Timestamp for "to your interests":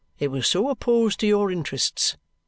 1.19-2.17